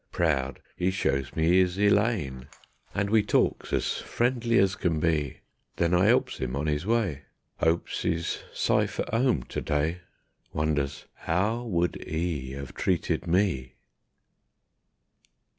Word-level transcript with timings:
Proud 0.11 0.61
'e 0.79 0.89
shows 0.89 1.35
me 1.35 1.59
'is 1.59 1.77
Elaine, 1.77 2.47
And 2.95 3.11
we 3.11 3.21
talks 3.21 3.71
as 3.71 3.99
friendly 3.99 4.57
as 4.57 4.73
can 4.75 4.99
be; 4.99 5.41
Then 5.75 5.93
I 5.93 6.07
'elps 6.09 6.41
'im 6.41 6.55
on 6.55 6.67
'is 6.67 6.87
way, 6.87 7.25
'Opes 7.61 8.03
'e's 8.03 8.41
sife 8.51 8.99
at 8.99 9.13
'ome 9.13 9.43
to 9.43 9.61
day, 9.61 9.99
Wonders 10.53 11.05
_'OW 11.27 11.67
WOULD 11.67 11.97
'E 11.97 12.55
'AVE 12.55 12.73
TREATED 12.73 13.27
ME? 13.27 13.75